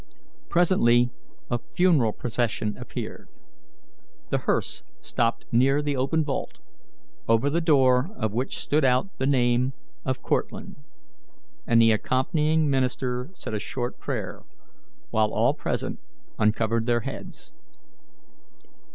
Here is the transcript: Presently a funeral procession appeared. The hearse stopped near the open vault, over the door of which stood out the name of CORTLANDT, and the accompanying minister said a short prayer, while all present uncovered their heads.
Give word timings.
Presently 0.49 1.11
a 1.51 1.59
funeral 1.59 2.11
procession 2.11 2.75
appeared. 2.79 3.27
The 4.31 4.39
hearse 4.39 4.81
stopped 4.99 5.45
near 5.51 5.79
the 5.83 5.95
open 5.95 6.23
vault, 6.23 6.57
over 7.29 7.51
the 7.51 7.61
door 7.61 8.09
of 8.17 8.33
which 8.33 8.57
stood 8.57 8.83
out 8.83 9.15
the 9.19 9.27
name 9.27 9.73
of 10.03 10.23
CORTLANDT, 10.23 10.75
and 11.67 11.79
the 11.79 11.91
accompanying 11.91 12.67
minister 12.67 13.29
said 13.35 13.53
a 13.53 13.59
short 13.59 13.99
prayer, 13.99 14.41
while 15.11 15.31
all 15.31 15.53
present 15.53 15.99
uncovered 16.39 16.87
their 16.87 17.01
heads. 17.01 17.53